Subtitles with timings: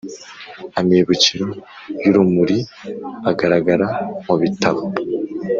[0.79, 1.47] amibukiro
[2.03, 2.57] y’urumuri
[3.31, 3.87] agaragara
[4.25, 4.83] mubitabo